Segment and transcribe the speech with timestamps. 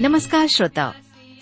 [0.00, 0.92] नमस्कार श्रोताओ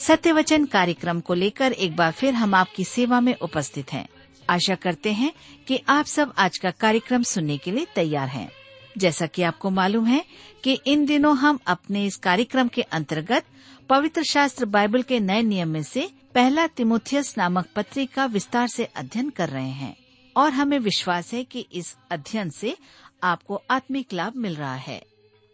[0.00, 4.09] सत्य वचन कार्यक्रम को लेकर एक बार फिर हम आपकी सेवा में उपस्थित हैं।
[4.50, 5.32] आशा करते हैं
[5.68, 8.55] कि आप सब आज का कार्यक्रम सुनने के लिए तैयार हैं।
[8.98, 10.24] जैसा कि आपको मालूम है
[10.64, 13.45] कि इन दिनों हम अपने इस कार्यक्रम के अंतर्गत
[13.88, 18.84] पवित्र शास्त्र बाइबल के नए नियम में से पहला तिमुथियस नामक पत्री का विस्तार से
[18.84, 19.96] अध्ययन कर रहे हैं
[20.37, 22.77] और हमें विश्वास है कि इस अध्ययन से
[23.23, 25.02] आपको आत्मिक लाभ मिल रहा है।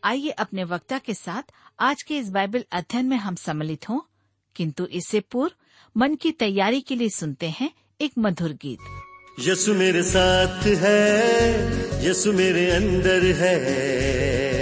[0.02, 4.00] आइए अपने वक्ता के साथ आज के इस बाइबल अध्ययन में हम सम्मिलित हों,
[4.56, 5.52] किंतु इससे पूर्व
[5.96, 12.32] मन की तैयारी के लिए सुनते हैं एक मधुर गीत। यीशु मेरे साथ है यसु
[12.32, 13.52] मेरे अंदर है।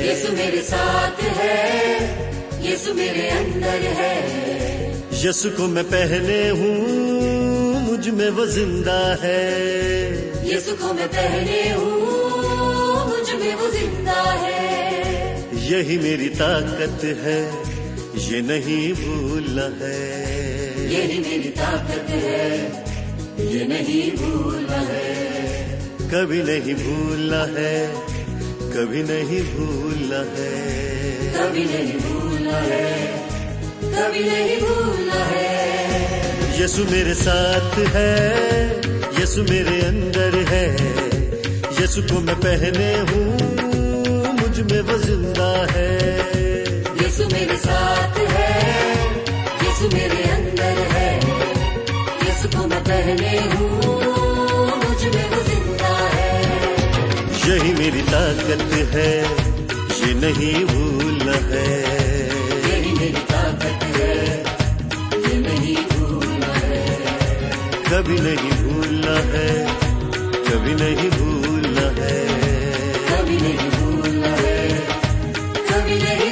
[0.08, 1.56] यसु मेरे साथ है
[2.62, 4.14] यसु मेरे अंदर है।
[5.24, 6.76] यीशु को मैं पहने हूँ
[7.88, 9.42] मुझमें वो ज़िंदा है।
[10.46, 17.40] यसु को मैं पहने हूँ मुझमें वो ज़िंदा है। यही मेरी ताकत है
[18.28, 19.98] ये नहीं भूलना है।
[20.94, 22.89] यही मेरी ताकत है।
[23.46, 25.08] ये नहीं भूलना है।
[26.12, 27.74] कभी नहीं भूलना है
[28.72, 30.50] कभी नहीं भूलना है।
[31.34, 32.88] कभी नहीं भूलना है
[33.94, 38.12] कभी नहीं भूलना है। यीशु मेरे साथ है
[39.18, 40.64] यीशु मेरे अंदर है।
[41.80, 43.28] यीशु को मैं पहने हूँ
[44.40, 45.92] मुझमें वो ज़िंदा है।
[47.02, 48.50] यीशु मेरे साथ है
[49.64, 50.19] यीशु मेरे
[52.90, 56.32] यीशु को हूँ मुझमें वो ज़िंदा है।
[57.48, 59.12] यही मेरी ताकत है
[60.00, 61.68] ये नहीं भूल है।
[62.68, 64.14] यही मेरी ताकत है
[65.26, 66.82] ये नहीं भूलना है।
[67.90, 69.48] कभी नहीं भूलना है
[70.50, 72.18] कभी नहीं भूलना है।
[73.10, 74.58] कभी नहीं भूलना है
[75.70, 76.29] कभी नहीं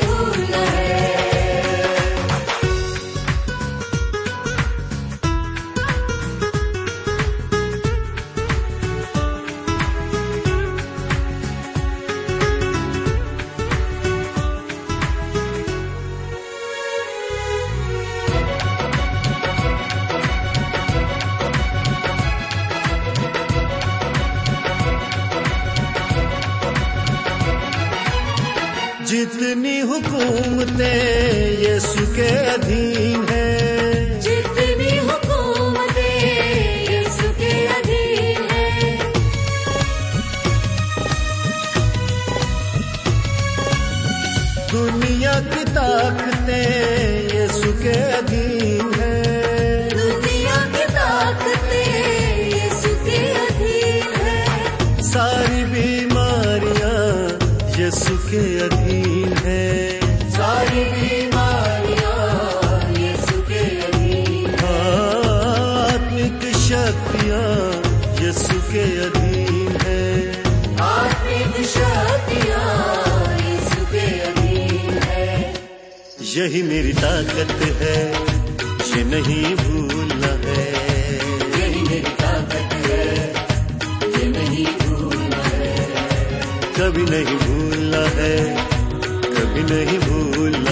[32.66, 32.87] के
[76.48, 77.96] यही मेरी ताकत है
[78.88, 80.62] ये नहीं भूलना है।
[81.56, 83.02] यही मेरी ताकत है
[84.14, 85.74] ये नहीं भूलना है।
[86.78, 88.32] कभी नहीं भूलना है
[89.36, 90.67] कभी नहीं भूलना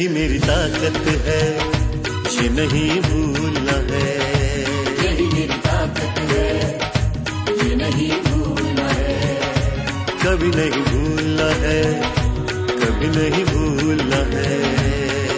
[0.00, 0.94] यही मेरी ताकत
[1.24, 1.40] है
[2.34, 4.04] ये नहीं भूलना है।
[5.00, 6.44] यही मेरी ताकत है
[7.58, 9.16] ये नहीं भूलना है।
[10.22, 11.82] कभी नहीं भूलना है
[12.80, 14.48] कभी नहीं भूलना है।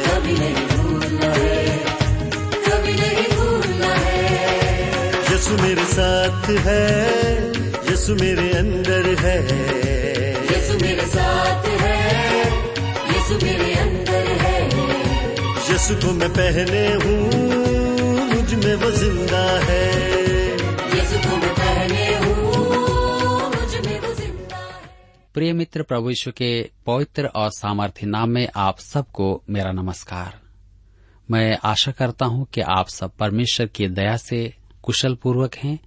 [0.07, 1.57] कभी नहीं भूलना है
[2.69, 4.21] कभी नहीं भूलना है।
[5.33, 6.85] यीशु मेरे साथ है
[7.91, 9.37] यीशु मेरे अंदर है।
[10.53, 11.99] यीशु मेरे साथ है
[13.11, 13.92] यीशु मेरे अंदर है
[15.83, 17.17] को मैं पहने हूँ
[18.29, 19.87] मुझमें वो ज़िंदा है।
[20.91, 22.35] यीशु मैं पहने हूँ
[23.51, 24.89] मुझमें वो ज़िंदा है।
[25.35, 30.41] प्रिय मित्र प्रभु यीशु के पवित्र और सामर्थ्य नाम में आप सबको मेरा नमस्कार।
[31.31, 35.79] मैं आशा करता हूँ कि आप सब परमेश्वर की दया से कुशल पूर्वक हैं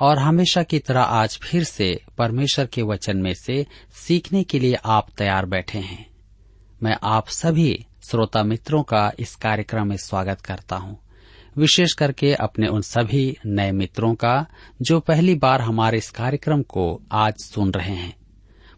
[0.00, 3.66] और हमेशा की तरह आज फिर से परमेश्वर के वचन में से
[3.96, 6.06] सीखने के लिए आप तैयार बैठे हैं।
[6.82, 10.98] मैं आप सभी श्रोता मित्रों का इस कार्यक्रम में स्वागत करता हूँ।
[11.56, 14.46] विशेष करके अपने उन सभी नए मित्रों का,
[14.82, 18.16] जो पहली बार हमारे इस कार्यक्रम को आज सुन रहे हैं।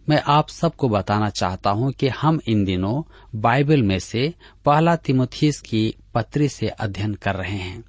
[0.08, 3.02] मैं आप सबको बताना चाहता हूँ कि हम इन दिनों
[3.40, 4.34] बाइबल में से
[4.64, 7.85] पहला तिमोथियस की पत्री से अध्ययन कर रहे हैं।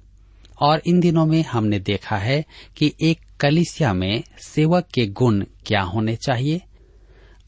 [0.62, 2.44] और इन दिनों में हमने देखा है
[2.76, 6.62] कि एक कलिसिया में सेवक के गुण क्या होने चाहिए।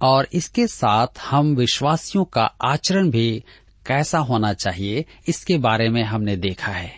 [0.02, 3.44] और इसके साथ हम विश्वासियों का आचरण भी
[3.86, 6.92] कैसा होना चाहिए, इसके बारे में हमने देखा है।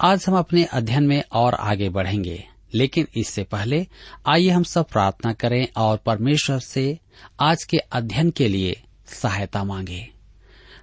[0.00, 2.42] आज हम अपने अध्ययन में और आगे बढ़ेंगे,
[2.74, 3.86] लेकिन इससे पहले
[4.28, 6.98] आइए हम सब प्रार्थना करें और परमेश्वर से
[7.40, 10.06] आज के अध्ययन के लिए सहायता मांगे।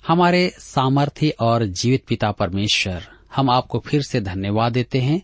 [0.08, 5.22] हमारे सामर्थ्य और जीवित पिता परमेश्वर, हम आपको फिर से धन्यवाद देते हैं।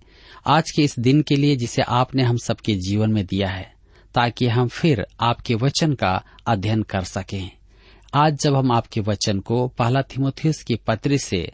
[0.48, 3.71] आज के इस दिन के लिए जिसे आपने हम सबके जीवन में दिया है,
[4.16, 7.51] ताकि हम फिर आपके वचन का अध्ययन कर सकें।
[8.13, 11.51] आज जब हम आपके वचन को पहला थिमोथियस की पत्र से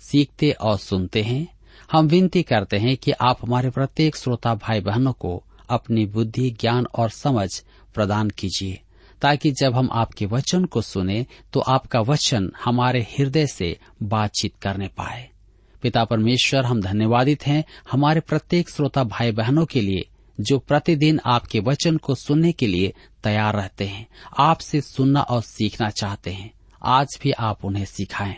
[0.00, 1.46] सीखते और सुनते हैं,
[1.92, 6.86] हम विनती करते हैं कि आप हमारे प्रत्येक श्रोता भाई बहनों को अपनी बुद्धि, ज्ञान
[6.94, 7.48] और समझ
[7.94, 8.80] प्रदान कीजिए,
[9.22, 14.88] ताकि जब हम आपके वचन को सुने तो आपका वचन हमारे हृदय से बातचीत करने
[14.88, 15.28] पाए।
[15.82, 20.08] पिता परमेश्वर, हम धन्यवादित हैं हमारे प्रत्येक श्रोता भाई बहनों के लिए,
[20.40, 22.92] जो प्रतिदिन आपके वचन को सुनने के लिए
[23.26, 24.06] तैयार रहते हैं।
[24.38, 26.52] आपसे सुनना और सीखना चाहते हैं।
[26.82, 28.36] आज भी आप उन्हें सिखाएँ।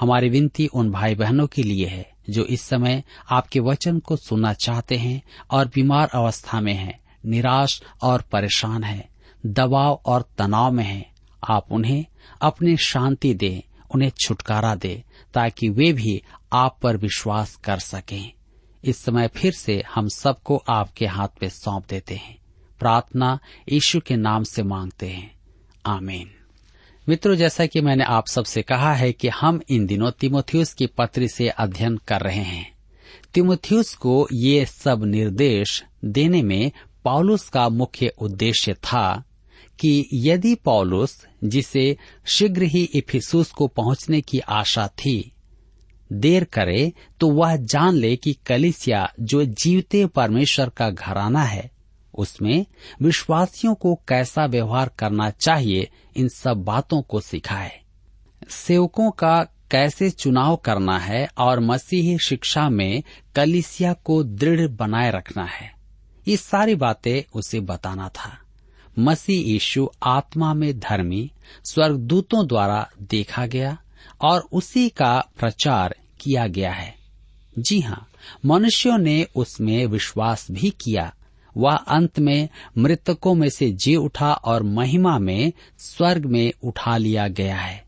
[0.00, 4.52] हमारी विनती उन भाई बहनों के लिए है जो इस समय आपके वचन को सुनना
[4.52, 9.08] चाहते हैं और बीमार अवस्था में हैं, निराश और परेशान हैं,
[9.46, 11.14] दबाव और तनाव में हैं।
[11.50, 12.06] आप उन्हें
[12.42, 15.04] अपनी शांति दें उन्हें छुटकारा दे
[15.34, 16.22] ताकि वे भी
[16.52, 18.32] आप पर विश्वास कर सकें।
[18.84, 22.39] इस समय फिर से हम सबको आपके हाथ में सौंप देते हैं।
[22.80, 23.38] प्रार्थना
[23.72, 25.30] यीशु के नाम से मांगते हैं।
[25.86, 26.30] आमीन।
[27.08, 31.28] मित्रों, जैसा कि मैंने आप सबसे कहा है कि हम इन दिनों तिमोथियस की पत्री
[31.28, 32.72] से अध्ययन कर रहे हैं।
[33.34, 36.70] तिमोथियस को ये सब निर्देश देने में
[37.04, 39.24] पॉलुस का मुख्य उद्देश्य था
[39.80, 41.96] कि यदि पॉलुस जिसे
[42.26, 45.32] शीघ्र ही इफिसूस को पहुँचने की आशा थी,
[46.12, 51.70] देर करे तो वह जान ले कि कलिसिया जो जीवते परमेश्वर का घराना है
[52.14, 52.66] उसमें
[53.02, 57.80] विश्वासियों को कैसा व्यवहार करना चाहिए, इन सब बातों को सिखाए।
[58.50, 63.02] सेवकों का कैसे चुनाव करना है और मसीही शिक्षा में
[63.36, 65.72] कलिसिया को दृढ़ बनाए रखना है,
[66.28, 68.38] ये सारी बातें उसे बताना था।
[68.98, 71.30] मसीह यीशु आत्मा में धर्मी,
[71.64, 73.76] स्वर्गदूतों द्वारा देखा गया
[74.20, 76.94] और उसी का प्रचार किया गया है।
[77.58, 78.06] जी हाँ
[78.46, 81.12] मनुष्यों ने उसमें विश्वास भी किया
[81.56, 87.28] वह अंत में मृतकों में से जी उठा और महिमा में, स्वर्ग में उठा लिया
[87.28, 87.84] गया है।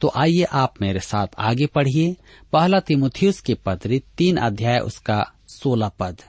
[0.00, 2.16] तो आइए आप मेरे साथ आगे पढ़िए।
[2.52, 6.20] पहला तिमुथियुस के पत्र तीन अध्याय उसका सोलह पद।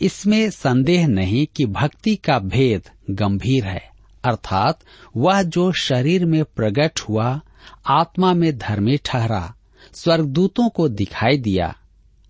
[0.00, 3.90] इसमें संदेह नहीं कि भक्ति का भेद गंभीर है,
[4.24, 4.80] अर्थात
[5.16, 7.40] वह जो शरीर में प्रकट हुआ,
[7.86, 9.54] आत्मा में धर्मी ठहरा,
[9.94, 11.76] स्वर्गदूतों को दिखाई दिया,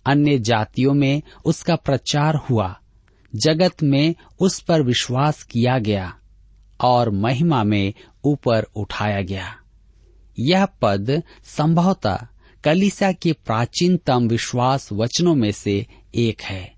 [0.05, 2.79] अन्य जातियों में उसका प्रचार हुआ
[3.37, 6.15] जगत में उस पर विश्वास किया गया
[6.81, 7.93] और महिमा में
[8.25, 9.57] ऊपर उठाया गया।
[10.39, 12.27] यह पद संभवतः
[12.63, 16.73] कलिसा के प्राचीनतम विश्वास वचनों में से एक है।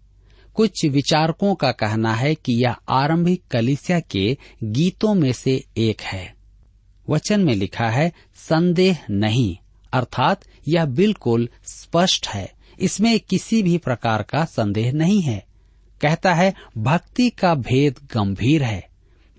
[0.56, 6.36] कुछ विचारकों का कहना है कि यह आरंभिक कलिसिया के गीतों में से एक है।
[7.10, 9.58] वचन में लिखा है, संदेह नहीं
[9.94, 15.49] अर्थात यह बिल्कुल स्पष्ट है। इसमें किसी भी प्रकार का संदेह नहीं है।
[16.02, 18.90] कहता है, भक्ति का भेद गंभीर है।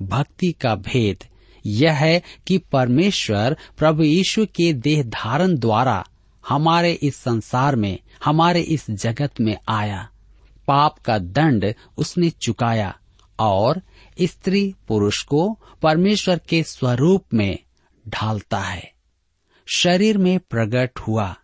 [0.02, 1.24] भक्ति का भेद
[1.66, 6.06] यह है कि परमेश्वर प्रभु यीशु के देह धारण द्वारा
[6.48, 10.08] हमारे इस संसार में, हमारे इस जगत में आया।
[10.66, 12.98] पाप का दंड उसने चुकाया
[13.38, 13.82] और
[14.22, 17.58] स्त्री पुरुष को परमेश्वर के स्वरूप में
[18.08, 18.92] ढालता है।
[19.74, 21.36] शरीर में प्रकट हुआ।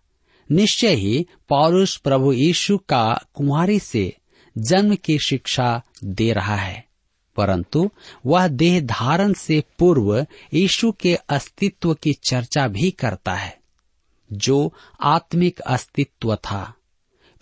[0.52, 4.16] निश्चय ही पौरुष प्रभु यीशु का कुमारी से
[4.58, 6.86] जन्म की शिक्षा दे रहा है।
[7.36, 7.90] परंतु
[8.26, 13.58] वह देह धारण से पूर्व यीशु के अस्तित्व की चर्चा भी करता है,
[14.32, 16.74] जो आत्मिक अस्तित्व था।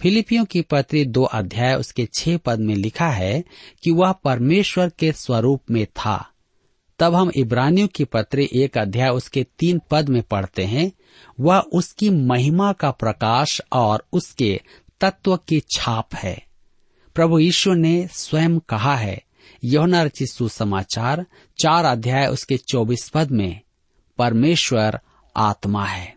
[0.01, 3.45] फिलिपियों की पत्री दो अध्याय उसके छह पद में लिखा है
[3.85, 6.29] कि वह परमेश्वर के स्वरूप में था।
[6.99, 10.93] तब हम इब्रानियों की पत्री एक अध्याय उसके तीन पद में पढ़ते हैं,
[11.41, 14.61] वह उसकी महिमा का प्रकाश और उसके
[15.01, 16.54] तत्व की छाप है।
[17.15, 19.23] प्रभु यीशु ने स्वयं कहा है
[19.65, 21.27] यौना रचित सुसमाचार,
[21.59, 23.61] चार अध्याय उसके चौबीस पद में,
[24.19, 25.01] परमेश्वर
[25.37, 26.17] आत्मा है।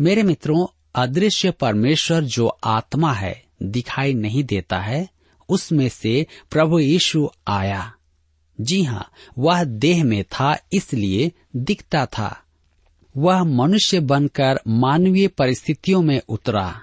[0.00, 5.08] मेरे मित्रों, अदृश्य परमेश्वर जो आत्मा है, दिखाई नहीं देता है,
[5.48, 7.94] उसमें से प्रभु यीशु आया।
[8.60, 12.42] जी हाँ वह देह में था, इसलिए दिखता था।
[13.16, 16.80] वह मनुष्य बनकर मानवीय परिस्थितियों में उतरा।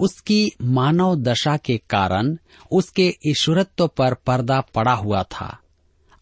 [0.00, 2.36] उसकी मानव दशा के कारण
[2.70, 5.58] उसके ईश्वरत्व पर पर्दा पड़ा हुआ था।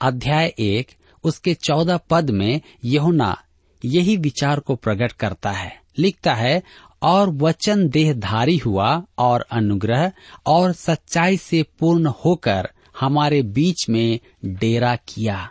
[0.00, 0.88] अध्याय एक,
[1.25, 3.42] उसके चौदह पद में यहुना
[3.85, 6.62] यही विचार को प्रकट करता है। लिखता है,
[7.02, 10.12] और वचन देहधारी हुआ और अनुग्रह
[10.47, 12.68] और सच्चाई से पूर्ण होकर
[13.00, 15.50] हमारे बीच में डेरा किया।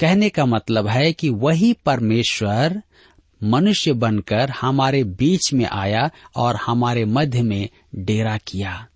[0.00, 2.82] कहने का मतलब है कि वही परमेश्वर
[3.44, 8.86] मनुष्य बनकर हमारे बीच में आया और हमारे मध्य में डेरा किया।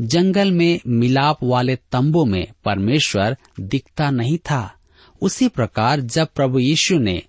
[0.00, 4.74] जंगल में मिलाप वाले तंबू में परमेश्वर दिखता नहीं था।
[5.22, 7.22] उसी प्रकार जब प्रभु यीशु ने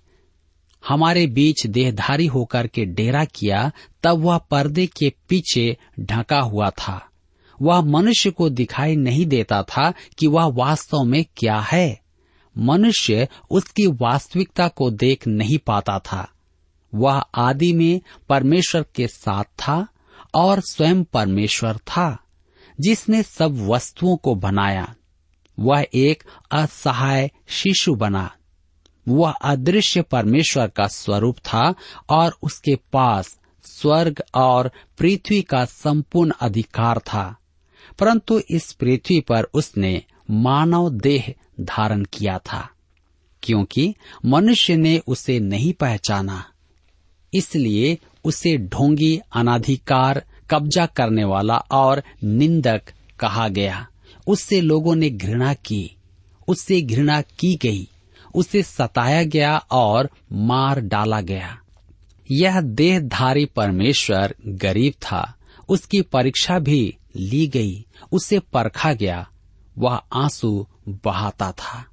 [0.88, 7.08] हमारे बीच देहधारी होकर के डेरा किया, तब वह पर्दे के पीछे ढका हुआ था।
[7.62, 12.01] वह मनुष्य को दिखाई नहीं देता था कि वह वास्तव में क्या है।
[12.58, 16.28] मनुष्य उसकी वास्तविकता को देख नहीं पाता था।
[16.94, 19.86] वह आदि में परमेश्वर के साथ था
[20.34, 22.18] और स्वयं परमेश्वर था,
[22.80, 24.94] जिसने सब वस्तुओं को बनाया।
[25.58, 28.30] वह एक असहाय शिशु बना।
[29.08, 31.74] वह अदृश्य परमेश्वर का स्वरूप था
[32.08, 37.36] और उसके पास स्वर्ग और पृथ्वी का संपूर्ण अधिकार था,
[37.98, 42.68] परंतु इस पृथ्वी पर उसने मानव देह धारण किया था,
[43.42, 46.44] क्योंकि मनुष्य ने उसे नहीं पहचाना।
[47.34, 52.82] इसलिए उसे ढोंगी, अनाधिकार, कब्जा करने वाला और निंदक
[53.20, 53.86] कहा गया।
[54.26, 55.96] उससे लोगों ने घृणा की,
[56.48, 57.88] उससे घृणा की गई,
[58.34, 61.58] उसे सताया गया और मार डाला गया।
[62.30, 65.34] यह देहधारी परमेश्वर गरीब था,
[65.68, 69.28] उसकी परीक्षा भी ली गई, उसे परखा गया
[69.78, 70.66] वह आँसू
[71.04, 71.84] बहाता था।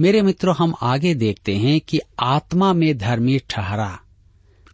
[0.00, 4.00] मेरे मित्रों, हम आगे देखते हैं कि आत्मा में धर्मी ठहरा,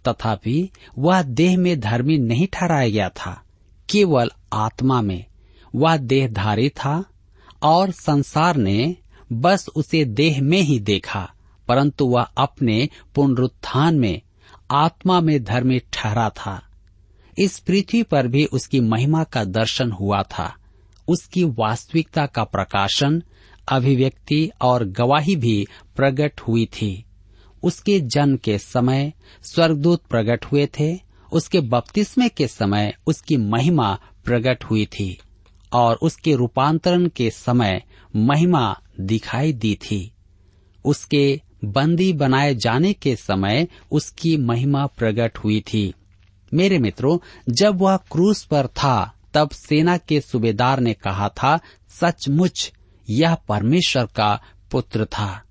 [0.08, 3.42] तथापि वह देह में धर्मी नहीं ठहराया गया था,
[3.88, 5.24] केवल आत्मा में।
[5.74, 7.04] वह देहधारी था
[7.62, 8.96] और संसार ने
[9.32, 11.30] बस उसे देह में ही देखा,
[11.68, 14.22] परंतु वह अपने पुनरुत्थान में
[14.70, 16.62] आत्मा में धर्मी ठहरा था।
[17.38, 20.56] इस पृथ्वी पर भी उसकी महिमा का दर्शन हुआ था।
[21.08, 23.22] उसकी वास्तविकता का प्रकाशन,
[23.68, 27.04] अभिव्यक्ति और गवाही भी प्रकट हुई थी।
[27.62, 30.98] उसके जन्म के समय स्वर्गदूत प्रकट हुए थे,
[31.32, 35.18] उसके बपतिस्मे के समय उसकी महिमा प्रकट हुई थी,
[35.72, 37.82] और उसके रूपांतरण के समय
[38.16, 40.12] महिमा दिखाई दी थी।
[40.84, 45.94] उसके बंदी बनाए जाने के समय उसकी महिमा प्रकट हुई थी।
[46.54, 52.72] मेरे मित्रों, जब वह क्रूस पर था तब सेना के सूबेदार ने कहा था, सचमुच,
[53.10, 55.42] यह परमेश्वर का पुत्र था।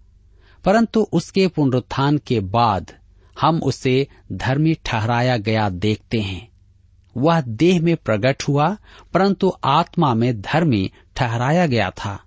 [0.65, 2.91] परंतु उसके पुनरुत्थान के बाद
[3.41, 6.49] हम उसे धर्मी ठहराया गया देखते हैं।
[7.17, 8.77] वह देह में प्रकट हुआ,
[9.13, 12.23] परंतु आत्मा में धर्मी ठहराया गया था।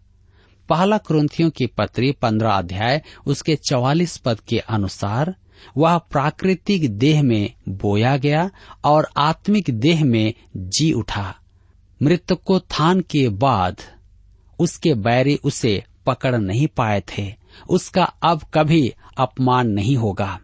[0.69, 5.35] पहला क्रंथियों की पत्री पंद्रह अध्याय, उसके चौवालीस पद के अनुसार,
[5.77, 8.51] वह प्राकृतिक देह में बोया गया
[8.85, 11.38] और आत्मिक देह में जी उठा।
[12.03, 13.77] मृतकोत्थान के बाद
[14.61, 17.35] उसके बैरी उसे पकड़ नहीं पाए थे।
[17.71, 20.41] उसका अब कभी अपमान नहीं होगा।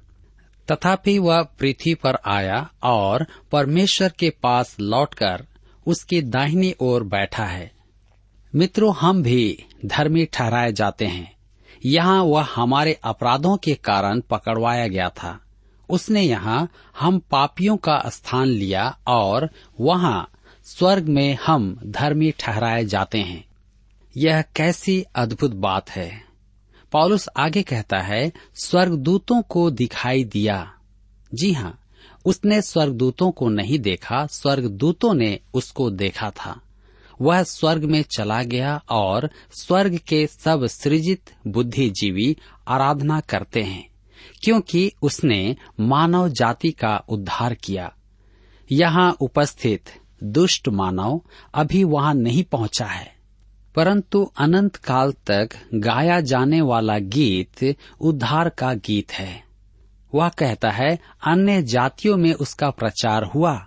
[0.73, 5.46] तथापि वह पृथ्वी पर आया और परमेश्वर के पास लौटकर
[5.87, 7.73] उसकी दाहिनी ओर बैठा है।
[8.54, 11.37] मित्रों, हम भी धर्मी ठहराए जाते हैं।
[11.84, 15.40] यहाँ वह हमारे अपराधों के कारण पकड़वाया गया था।
[15.90, 16.68] उसने यहाँ
[17.00, 20.30] हम पापियों का स्थान लिया और वहाँ
[20.64, 23.44] स्वर्ग में हम धर्मी ठहराए जाते हैं।
[24.16, 26.25] यह कैसी अद्भुत बात है।
[26.92, 30.75] पौलुस आगे कहता है, स्वर्गदूतों को दिखाई दिया।
[31.35, 31.80] जी हाँ
[32.25, 36.61] उसने स्वर्गदूतों को नहीं देखा, स्वर्गदूतों ने उसको देखा था।
[37.21, 42.37] वह स्वर्ग में चला गया और स्वर्ग के सब सृजित बुद्धिजीवी
[42.68, 43.88] आराधना करते हैं,
[44.44, 47.92] क्योंकि उसने मानव जाति का उद्धार किया।
[48.73, 49.90] यहाँ उपस्थित
[50.23, 51.21] दुष्ट मानव
[51.54, 53.14] अभी वहाँ नहीं पहुँचा है।
[53.75, 59.44] परंतु अनंत काल तक गाया जाने वाला गीत उद्धार का गीत है।
[60.14, 63.66] वह कहता है, अन्य जातियों में उसका प्रचार हुआ।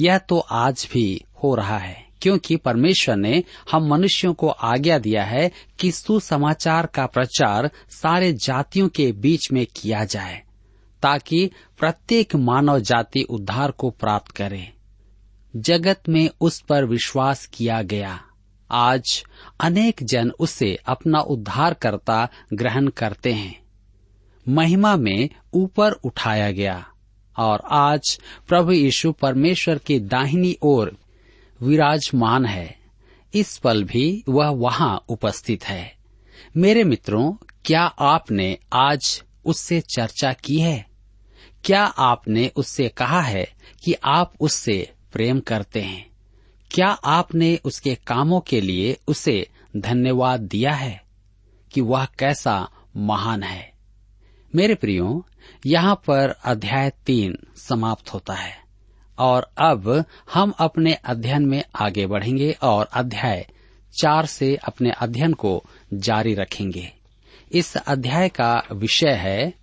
[0.00, 5.24] यह तो आज भी हो रहा है, क्योंकि परमेश्वर ने हम मनुष्यों को आज्ञा दिया
[5.24, 10.42] है कि सुसमाचार का प्रचार सारे जातियों के बीच में किया जाए,
[11.02, 14.73] ताकि प्रत्येक मानव जाति उद्धार को प्राप्त करे।
[15.56, 18.20] जगत में उस पर विश्वास किया गया।
[18.70, 19.24] आज
[19.60, 23.62] अनेक जन उसे अपना उद्धारकर्ता ग्रहण करते हैं।
[24.48, 26.86] महिमा में ऊपर उठाया गया
[27.38, 30.96] और आज प्रभु यीशु परमेश्वर की दाहिनी ओर
[31.62, 32.78] विराजमान है।
[33.34, 35.94] इस पल भी वह वहाँ उपस्थित है।
[36.56, 37.32] मेरे मित्रों,
[37.64, 40.86] क्या आपने आज उससे चर्चा की है?
[41.64, 43.52] क्या आपने उससे कहा है
[43.84, 46.10] कि आप उससे प्रेम करते हैं।
[46.70, 51.02] क्या आपने उसके कामों के लिए उसे धन्यवाद दिया है
[51.72, 53.72] कि वह कैसा महान है?
[54.54, 55.26] मेरे प्रियो,
[55.66, 58.56] यहाँ पर अध्याय तीन समाप्त होता है
[59.18, 60.04] और अब
[60.34, 63.46] हम अपने अध्ययन में आगे बढ़ेंगे और अध्याय
[64.00, 66.92] चार से अपने अध्ययन को जारी रखेंगे।
[67.52, 69.54] इस अध्याय का विषय है,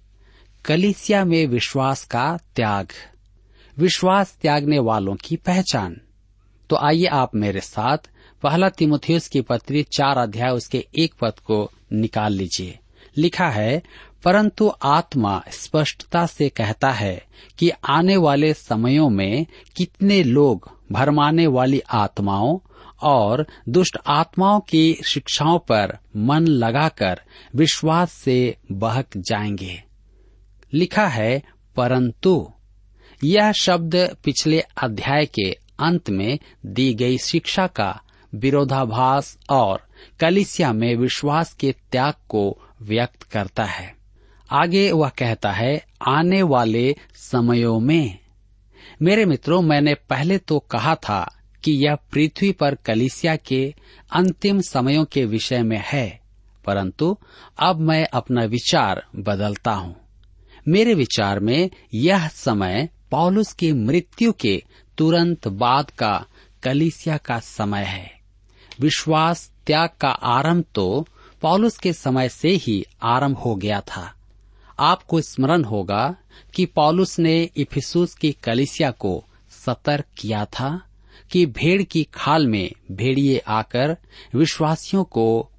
[0.66, 2.88] कलिसिया में विश्वास का त्याग।
[3.78, 6.02] विश्वास त्यागने वालों की पहचान।
[6.70, 7.98] तो आइए आप मेरे साथ
[8.44, 12.80] पहला तिमुथियुस की पत्री चार अध्याय उसके एक पद को निकाल लीजिए।
[13.18, 13.84] लिखा है,
[14.24, 17.26] परंतु आत्मा स्पष्टता से कहता है
[17.58, 19.46] कि आने वाले समयों में
[19.78, 22.60] कितने लोग भरमाने वाली आत्माओं
[23.02, 27.22] और दुष्ट आत्माओं की शिक्षाओं पर मन लगाकर
[27.56, 29.84] विश्वास से बहक जाएँगे।
[30.74, 31.44] लिखा है,
[31.76, 32.52] परंतु
[33.24, 38.02] यह शब्द पिछले अध्याय के अंत में दी गई शिक्षा का
[38.36, 39.88] विरोधाभास और
[40.20, 43.96] कलिसिया में विश्वास के त्याग को व्यक्त करता है।
[44.52, 48.18] आगे वह कहता है, आने वाले समयों में।
[49.02, 53.74] मेरे मित्रों, मैंने पहले तो कहा था कि यह पृथ्वी पर कलिसिया के
[54.14, 56.22] अंतिम समयों के विषय में है,
[56.66, 57.18] परंतु
[57.60, 59.96] अब मैं अपना विचार बदलता हूँ।
[60.68, 64.64] मेरे विचार में यह समय पौलुस की मृत्यु के
[64.98, 66.26] तुरंत बाद का
[66.64, 68.12] कलिसिया का समय है।
[68.80, 71.08] विश्वास त्याग का आरंभ तो
[71.42, 74.14] पौलुस के समय से ही आरंभ हो गया था।
[74.80, 76.16] आपको स्मरण होगा
[76.56, 80.82] कि पौलुस ने इफिसुस की कलिसिया को सतर्क किया था
[81.32, 83.98] कि भेड़ की खाल में भेड़िए आकर
[84.36, 85.50] विश्वासियों को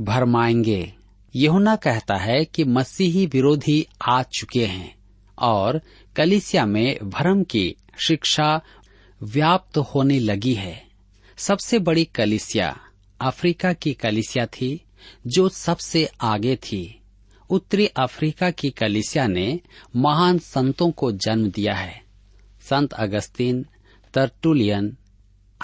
[0.00, 0.94] भरमाएँगे।
[1.36, 4.94] यहुना कहता है कि मसीही विरोधी आ चुके हैं
[5.38, 5.80] और
[6.16, 8.60] कलिसिया में भरम की शिक्षा
[9.22, 10.86] व्याप्त होने लगी है।
[11.36, 12.80] सबसे बड़ी कलिसिया
[13.20, 14.84] अफ्रीका की कलिसिया थी,
[15.26, 17.00] जो सबसे आगे थी।
[17.50, 19.60] उत्तरी अफ्रीका की कलिसिया ने
[19.96, 22.02] महान संतों को जन्म दिया है।
[22.62, 23.66] संत अगस्तीन
[24.14, 24.96] तरटुलियन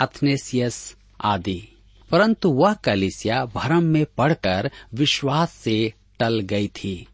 [0.00, 1.68] अथनेसियस आदि।
[2.10, 7.06] परंतु वह कलिसिया भरम में पड़कर विश्वास से टल गई थी।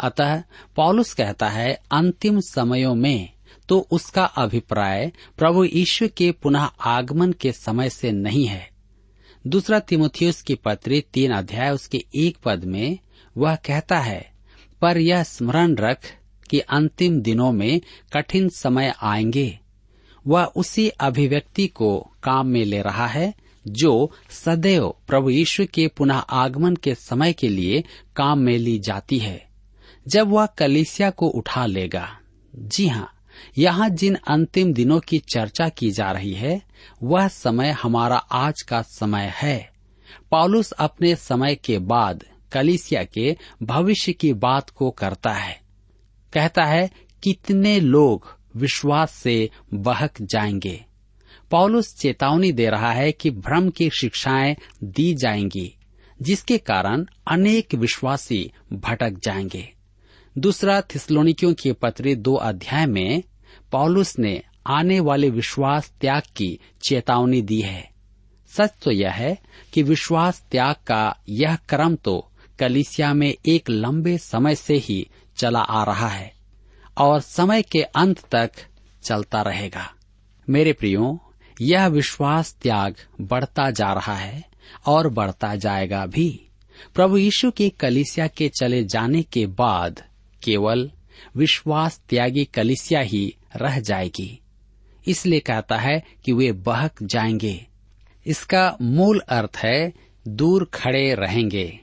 [0.00, 0.42] अतः
[0.76, 3.28] पॉलुस कहता है, अंतिम समयों में
[3.68, 8.70] तो उसका अभिप्राय प्रभु ईश्वर के पुनः आगमन के समय से नहीं है।
[9.46, 12.98] दूसरा तिमोथियस की पत्री तीन अध्याय उसके एक पद में
[13.36, 14.32] वह कहता है,
[14.82, 15.98] पर यह स्मरण रख
[16.50, 17.80] कि अंतिम दिनों में
[18.12, 19.58] कठिन समय आएँगे।
[20.26, 23.34] वह उसी अभिव्यक्ति को काम में ले रहा है,
[23.68, 27.84] जो सदैव प्रभु यीशु के पुनः आगमन के समय के लिए
[28.16, 29.45] काम में ली जाती है।
[30.08, 32.18] जब वह कलिसिया को उठा लेगा।
[32.56, 33.12] जी हाँ
[33.58, 36.62] यहाँ जिन अंतिम दिनों की चर्चा की जा रही है,
[37.02, 39.72] वह समय हमारा आज का समय है।
[40.30, 45.60] पॉलुस अपने समय के बाद कलिसिया के भविष्य की बात को करता है।
[46.32, 46.90] कहता है,
[47.22, 50.84] कितने लोग विश्वास से बहक जाएँगे।
[51.50, 55.76] पौलुस चेतावनी दे रहा है कि भ्रम की शिक्षाएँ दी जाएँगी,
[56.22, 59.75] जिसके कारण अनेक विश्वासी भटक जाएँगे।
[60.38, 63.22] दूसरा थिस्लोनिकियों के पत्र दो अध्याय में
[63.72, 67.90] पॉलुस ने आने वाले विश्वास त्याग की चेतावनी दी है।
[68.48, 69.38] सच तो यह है
[69.72, 75.58] कि विश्वास त्याग का यह क्रम तो कलिसिया में एक लंबे समय से ही चला
[75.58, 76.32] आ रहा है
[76.98, 78.50] और समय के अंत तक
[79.02, 79.92] चलता रहेगा।
[80.50, 81.20] मेरे प्रियो,
[81.60, 84.44] यह विश्वास त्याग बढ़ता जा रहा है
[84.86, 86.28] और बढ़ता जाएगा भी।
[86.94, 90.02] प्रभु यीशु की कलिसिया के चले जाने के बाद
[90.44, 90.90] केवल
[91.36, 94.40] विश्वास त्यागी कलिसिया ही रह जाएगी।
[95.08, 97.66] इसलिए कहता है कि वे बहक जाएँगे।
[98.26, 99.92] इसका मूल अर्थ है,
[100.28, 101.80] दूर खड़े रहेंगे।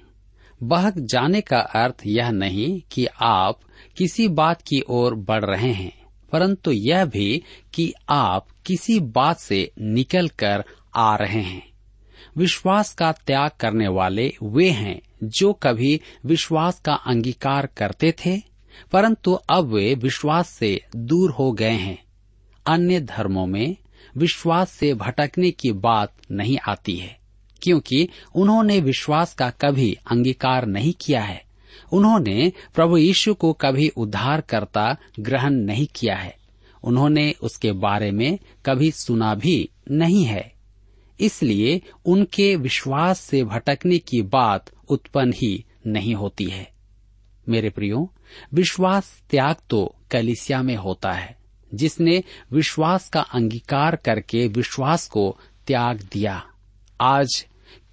[0.64, 3.60] बहक जाने का अर्थ यह नहीं कि आप
[3.98, 9.72] किसी बात की ओर बढ़ रहे हैं, परंतु यह भी कि आप किसी बात से
[9.82, 10.64] निकल कर
[10.96, 11.74] आ रहे हैं।
[12.38, 18.42] विश्वास का त्याग करने वाले वे हैं जो कभी विश्वास का अंगीकार करते थे,
[18.92, 22.04] परंतु अब वे विश्वास से दूर हो गए हैं।
[22.68, 23.76] अन्य धर्मों में
[24.18, 27.20] विश्वास से भटकने की बात नहीं आती है,
[27.62, 31.44] क्योंकि उन्होंने विश्वास का कभी अंगीकार नहीं किया है।
[31.94, 36.36] उन्होंने प्रभु यीशु को कभी उद्धार करता ग्रहण नहीं किया है।
[36.84, 40.53] उन्होंने उसके बारे में कभी सुना भी नहीं है।
[41.20, 46.72] इसलिए उनके विश्वास से भटकने की बात उत्पन्न ही नहीं होती है।
[47.50, 48.14] मेरे प्रियो,
[48.54, 51.38] विश्वास त्याग तो कलिसिया में होता है,
[51.74, 56.44] जिसने विश्वास का अंगीकार करके विश्वास को त्याग दिया।
[57.02, 57.46] आज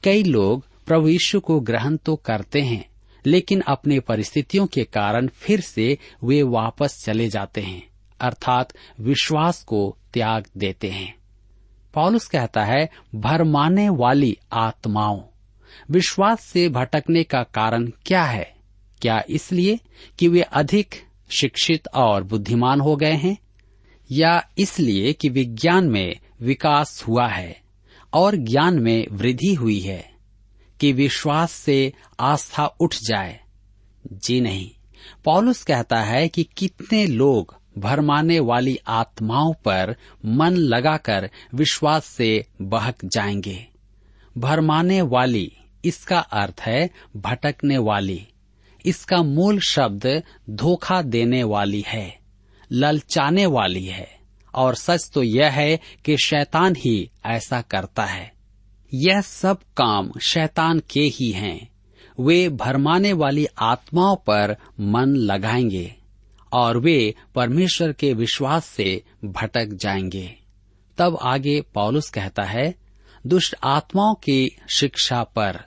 [0.04, 2.90] कई लोग प्रभु यीशु को ग्रहण तो करते हैं,
[3.26, 7.82] लेकिन अपने परिस्थितियों के कारण फिर से वे वापस चले जाते हैं,
[8.20, 11.19] अर्थात विश्वास को त्याग देते हैं।
[11.94, 15.22] पॉलुस कहता है, भरमाने वाली आत्माओं,
[15.90, 18.54] विश्वास से भटकने का कारण क्या है?
[19.02, 19.80] क्या इसलिए
[20.18, 20.94] कि वे अधिक
[21.30, 23.38] शिक्षित और बुद्धिमान हो गए हैं?
[24.12, 27.60] या इसलिए कि विज्ञान में विकास हुआ है
[28.14, 30.12] और ज्ञान में वृद्धि हुई है,
[30.80, 33.40] कि विश्वास से आस्था उठ जाए?
[34.12, 34.70] जी नहीं।
[35.24, 43.04] पॉलुस कहता है कि कितने लोग भरमाने वाली आत्माओं पर मन लगाकर विश्वास से बहक
[43.04, 43.66] जाएँगे।
[44.38, 45.52] भरमाने वाली,
[45.84, 48.26] इसका अर्थ है भटकने वाली।
[48.86, 52.18] इसका मूल शब्द धोखा देने वाली है,
[52.72, 54.18] ललचाने वाली है,
[54.54, 58.32] और सच तो यह है कि शैतान ही ऐसा करता है।
[58.94, 61.70] यह सब काम शैतान के ही हैं।
[62.20, 65.99] वे भरमाने वाली आत्माओं पर मन लगाएँगे।
[66.52, 70.36] और वे परमेश्वर के विश्वास से भटक जाएँगे।
[70.98, 72.74] तब आगे पौलुस कहता है,
[73.26, 75.64] दुष्ट आत्माओं की शिक्षा पर।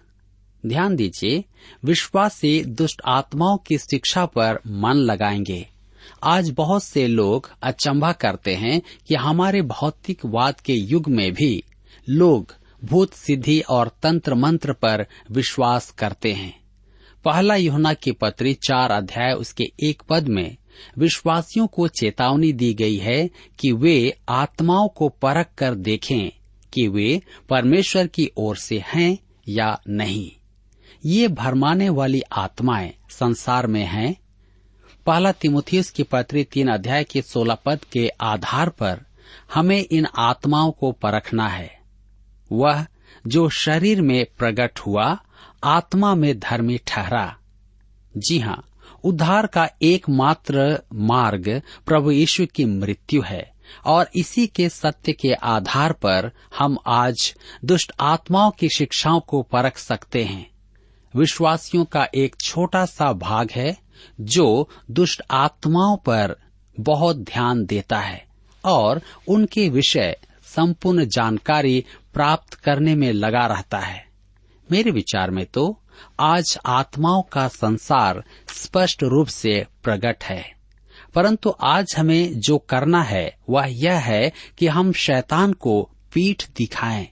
[0.66, 1.46] ध्यान दीजिए,
[1.86, 5.68] विश्वासी दुष्ट आत्माओं की शिक्षा पर मन लगाएँगे।
[6.24, 11.64] आज बहुत से लोग अचंभा करते हैं कि हमारे भौतिकवाद के युग में भी
[12.10, 16.64] लोग भूत सिद्धि और तंत्र मंत्र पर विश्वास करते हैं।
[17.26, 20.56] पहला युहना की पत्री चार अध्याय उसके एक पद में
[20.98, 26.32] विश्वासियों को चेतावनी दी गई है कि वे आत्माओं को परख कर देखें
[26.74, 30.32] कि वे परमेश्वर की ओर से हैं या नहीं।
[31.06, 34.16] ये भरमाने वाली आत्माएँ संसार में हैं।
[35.06, 39.02] पहला तिमुथियस की पत्री तीन अध्याय के सोलह पद के आधार पर
[39.54, 41.80] हमें इन आत्माओं को परखना है।
[42.52, 42.86] वह
[43.28, 45.20] जो शरीर में प्रकट हुआ,
[45.64, 47.38] आत्मा में धर्मी ठहरा।
[48.18, 48.73] जी हाँ
[49.04, 53.54] उद्धार का एकमात्र मार्ग प्रभु यीशु की मृत्यु है
[53.86, 57.36] और इसी के सत्य के आधार पर हम आज
[57.66, 60.52] दुष्ट आत्माओं की शिक्षाओं को परख सकते हैं।
[61.16, 63.78] विश्वासियों का एक छोटा सा भाग है,
[64.22, 66.36] जो दुष्ट आत्माओं पर
[66.80, 68.26] बहुत ध्यान देता है
[68.66, 74.06] और उनके विषय संपूर्ण जानकारी प्राप्त करने में लगा रहता है।
[74.72, 75.80] मेरे विचार में तो
[76.20, 80.54] आज आत्माओं का संसार स्पष्ट रूप से प्रकट है।
[81.16, 87.08] परंतु आज हमें जो करना है, वह यह है कि हम शैतान को पीठ दिखाएँ।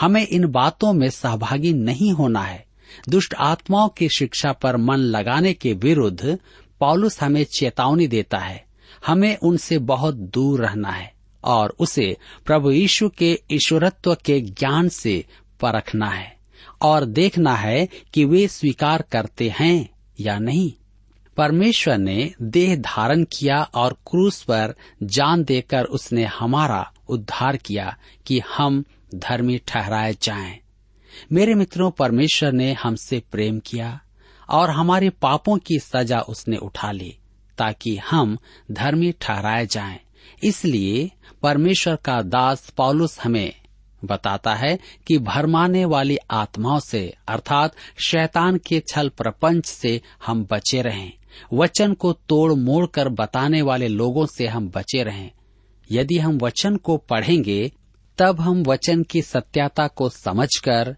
[0.00, 2.66] हमें इन बातों में सहभागी नहीं होना है।
[3.08, 6.38] दुष्ट आत्माओं की शिक्षा पर मन लगाने के विरुद्ध
[6.80, 8.66] पॉलुस हमें चेतावनी देता है।
[9.06, 11.12] हमें उनसे बहुत दूर रहना है
[11.44, 15.24] और उसे प्रभु यीशु के ईश्वरत्व के ज्ञान से
[15.60, 16.37] परखना है।
[16.82, 19.88] और देखना है कि वे स्वीकार करते हैं
[20.20, 20.72] या नहीं
[21.36, 28.40] परमेश्वर ने देह धारण किया और क्रूस पर जान देकर उसने हमारा उद्धार किया कि
[28.56, 30.58] हम धर्मी ठहराए जाएँ।
[31.32, 34.00] मेरे मित्रों, परमेश्वर ने हमसे प्रेम किया
[34.48, 37.16] और हमारे पापों की सजा उसने उठा ली
[37.58, 38.38] ताकि हम
[38.72, 39.98] धर्मी ठहराए जाएँ।
[40.44, 41.10] इसलिए
[41.42, 43.54] परमेश्वर का दास पौलुस हमें
[44.04, 47.74] बताता है कि भरमाने वाली आत्माओं से, अर्थात
[48.06, 51.12] शैतान के छल प्रपंच से हम बचे रहें।
[51.52, 55.30] वचन को तोड़ मोड़ कर बताने वाले लोगों से हम बचे रहें।
[55.90, 57.72] यदि हम वचन को पढ़ेंगे,
[58.18, 60.96] तब हम वचन की सत्यता को समझकर,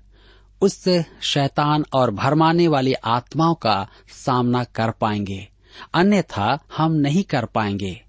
[0.63, 0.89] उस
[1.23, 5.49] शैतान और भरमाने वाली आत्माओं का सामना कर पाएँगे।
[5.95, 8.05] अन्यथा हम नहीं कर पाएँगे।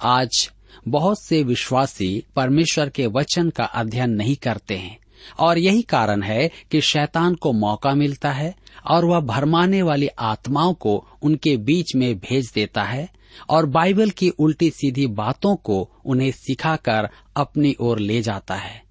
[0.00, 0.50] आज
[0.88, 4.98] बहुत से विश्वासी परमेश्वर के वचन का अध्ययन नहीं करते हैं।
[5.38, 8.54] और यही कारण है कि शैतान को मौका मिलता है
[8.86, 13.10] और वह भरमाने वाली आत्माओं को उनके बीच में भेज देता है
[13.48, 18.84] और बाइबल की उल्टी सीधी बातों को उन्हें सिखाकर अपनी ओर ले जाता है।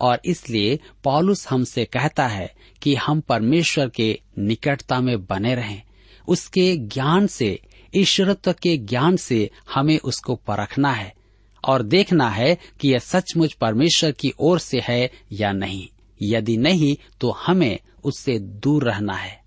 [0.00, 5.82] और इसलिए पॉलुस हमसे कहता है कि हम परमेश्वर के निकटता में बने रहें।
[6.28, 7.60] उसके ज्ञान से,
[7.96, 11.19] ईश्वरत्व के ज्ञान से हमें उसको परखना है।
[11.64, 15.88] और देखना है कि यह सचमुच परमेश्वर की ओर से है या नहीं।
[16.22, 19.40] यदि नहीं तो हमें उससे दूर रहना है।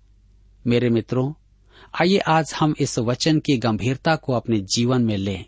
[0.66, 1.32] मेरे मित्रों,
[2.00, 5.44] आइए आज हम इस वचन की गंभीरता को अपने जीवन में लें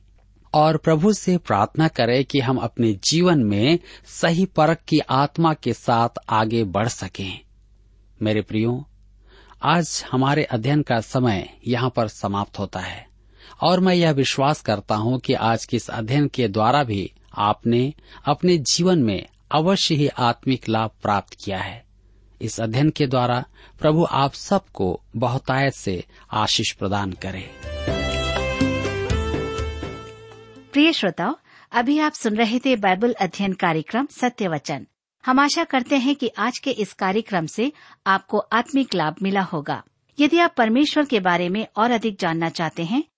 [0.54, 5.72] और प्रभु से प्रार्थना करें कि हम अपने जीवन में सही परख की आत्मा के
[5.72, 7.40] साथ आगे बढ़ सकें।
[8.22, 8.88] मेरे प्रियो,
[9.62, 13.08] आज हमारे अध्ययन का समय यहाँ पर समाप्त होता है।
[13.60, 17.94] और मैं यह विश्वास करता हूँ कि आज के इस अध्ययन के द्वारा भी आपने
[18.26, 21.84] अपने जीवन में अवश्य ही आत्मिक लाभ प्राप्त किया है।
[22.42, 23.44] इस अध्ययन के द्वारा
[23.80, 27.50] प्रभु आप सबको बहुतायत से आशीष प्रदान करे।
[30.72, 31.34] प्रिय श्रोताओ,
[31.72, 34.86] अभी आप सुन रहे थे बाइबल अध्ययन कार्यक्रम सत्य वचन
[35.26, 37.72] हम आशा करते हैं कि आज के इस कार्यक्रम से
[38.06, 39.82] आपको आत्मिक लाभ मिला होगा।
[40.20, 43.04] यदि आप परमेश्वर के बारे में और अधिक जानना चाहते हैं